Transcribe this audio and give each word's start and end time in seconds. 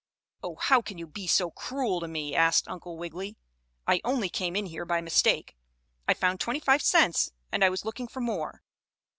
"Oh, 0.41 0.55
how 0.55 0.81
can 0.81 0.97
you 0.97 1.05
be 1.05 1.27
so 1.27 1.51
cruel 1.51 1.99
to 1.99 2.07
me?" 2.07 2.33
asked 2.33 2.67
Uncle 2.67 2.97
Wiggily. 2.97 3.37
"I 3.85 4.01
only 4.03 4.29
came 4.29 4.55
in 4.55 4.65
here 4.65 4.83
by 4.83 4.99
mistake. 4.99 5.55
I 6.07 6.15
found 6.15 6.39
twenty 6.39 6.59
five 6.59 6.81
cents, 6.81 7.29
and 7.51 7.63
I 7.63 7.69
was 7.69 7.85
looking 7.85 8.07
for 8.07 8.19
more." 8.19 8.63